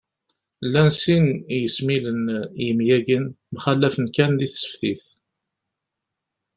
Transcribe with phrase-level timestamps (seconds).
[0.65, 5.03] Llan sin n yesmilen n yemyagen, mxallafen kan di tseftit